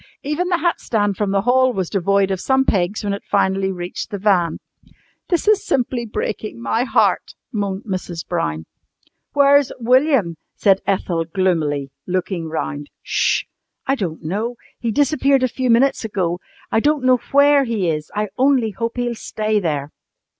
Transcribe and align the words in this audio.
Even 0.23 0.47
the 0.49 0.57
hat 0.57 0.79
stand 0.81 1.15
from 1.15 1.29
the 1.29 1.41
hall 1.43 1.73
was 1.73 1.87
devoid 1.87 2.31
of 2.31 2.41
some 2.41 2.65
pegs 2.65 3.03
when 3.03 3.13
it 3.13 3.21
finally 3.29 3.71
reached 3.71 4.09
the 4.09 4.17
van. 4.17 4.57
"This 5.29 5.47
is 5.47 5.63
simply 5.63 6.07
breaking 6.07 6.59
my 6.59 6.85
heart," 6.85 7.35
moaned 7.51 7.83
Mrs. 7.83 8.27
Brown. 8.27 8.65
"Where's 9.33 9.71
William?" 9.79 10.37
said 10.55 10.81
Ethel, 10.87 11.25
gloomily, 11.25 11.91
looking 12.07 12.47
round. 12.49 12.89
"'Sh! 13.03 13.43
I 13.85 13.93
don't 13.93 14.23
know. 14.23 14.55
He 14.79 14.89
disappeared 14.89 15.43
a 15.43 15.47
few 15.47 15.69
minutes 15.69 16.03
ago. 16.03 16.39
I 16.71 16.79
don't 16.79 17.03
know 17.03 17.17
where 17.31 17.63
he 17.65 17.87
is. 17.87 18.09
I 18.15 18.29
only 18.39 18.71
hope 18.71 18.93
he'll 18.97 19.13
stay 19.13 19.59
there!" 19.59 19.91